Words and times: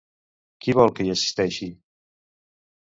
Qui 0.65 0.75
vol 0.79 0.93
que 1.01 1.05
hi 1.07 1.13
assisteixi? 1.17 1.69